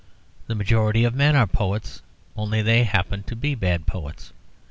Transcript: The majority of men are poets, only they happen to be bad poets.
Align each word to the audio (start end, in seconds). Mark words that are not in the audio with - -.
The 0.47 0.55
majority 0.55 1.03
of 1.03 1.13
men 1.13 1.35
are 1.35 1.45
poets, 1.45 2.01
only 2.35 2.63
they 2.63 2.85
happen 2.85 3.21
to 3.21 3.35
be 3.35 3.53
bad 3.53 3.85
poets. 3.85 4.33